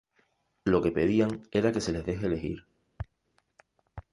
Lo 0.65 0.81
que 0.81 0.89
pedían 0.97 1.33
era 1.51 1.71
que 1.71 1.79
se 1.79 1.91
les 1.91 2.03
deje 2.03 2.25
elegir. 2.25 2.65